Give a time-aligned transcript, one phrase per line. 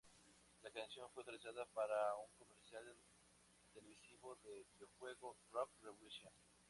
[0.63, 2.83] La canción fue utilizada para un comercial
[3.71, 6.33] televisivo del videojuego Rock Revolution.